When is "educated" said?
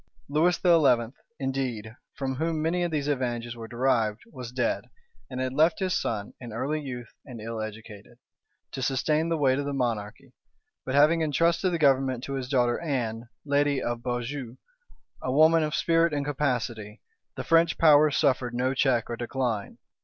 7.61-8.17